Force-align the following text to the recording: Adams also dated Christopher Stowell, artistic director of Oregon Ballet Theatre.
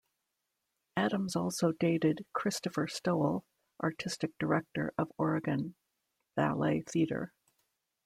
Adams 0.97 1.35
also 1.35 1.73
dated 1.73 2.25
Christopher 2.33 2.87
Stowell, 2.87 3.45
artistic 3.83 4.31
director 4.39 4.95
of 4.97 5.11
Oregon 5.19 5.75
Ballet 6.35 6.81
Theatre. 6.81 7.31